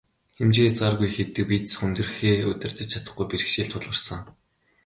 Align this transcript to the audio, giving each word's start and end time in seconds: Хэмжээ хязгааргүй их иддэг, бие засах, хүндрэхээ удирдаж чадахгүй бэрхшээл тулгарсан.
Хэмжээ 0.37 0.67
хязгааргүй 0.69 1.07
их 1.09 1.17
иддэг, 1.23 1.45
бие 1.49 1.59
засах, 1.63 1.79
хүндрэхээ 1.79 2.35
удирдаж 2.51 2.87
чадахгүй 2.91 3.25
бэрхшээл 3.29 3.71
тулгарсан. 3.71 4.21